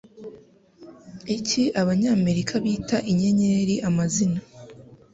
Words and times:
Iki 1.37 1.63
Abanyamerika 1.81 2.53
bita 2.63 2.97
inyenyeri 3.11 3.75
amazina 3.89 4.39